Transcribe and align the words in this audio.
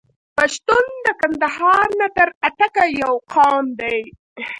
پښتون 0.37 0.85
د 1.05 1.07
کندهار 1.21 1.87
نه 1.99 2.07
تر 2.15 2.29
اټکه 2.47 2.85
یو 3.01 3.13
قوم 3.33 3.65
دی. 3.79 3.99